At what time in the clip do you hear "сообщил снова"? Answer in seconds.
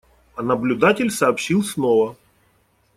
1.11-2.15